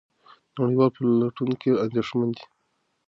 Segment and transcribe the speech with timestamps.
[0.59, 2.45] نړیوال پلټونکي اندېښمن دي.